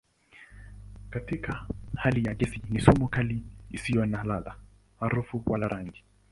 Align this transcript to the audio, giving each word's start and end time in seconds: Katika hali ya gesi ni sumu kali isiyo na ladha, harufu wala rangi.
Katika 1.09 1.65
hali 1.97 2.23
ya 2.27 2.33
gesi 2.33 2.61
ni 2.69 2.79
sumu 2.81 3.07
kali 3.07 3.43
isiyo 3.71 4.05
na 4.05 4.23
ladha, 4.23 4.55
harufu 4.99 5.43
wala 5.45 5.67
rangi. 5.67 6.03